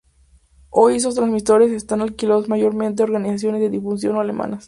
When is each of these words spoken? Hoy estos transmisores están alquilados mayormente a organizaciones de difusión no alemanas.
Hoy 0.71 0.95
estos 0.95 1.13
transmisores 1.13 1.71
están 1.71 2.01
alquilados 2.01 2.49
mayormente 2.49 3.03
a 3.03 3.05
organizaciones 3.05 3.61
de 3.61 3.69
difusión 3.69 4.15
no 4.15 4.21
alemanas. 4.21 4.59